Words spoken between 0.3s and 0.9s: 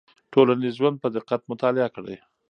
ټولنیز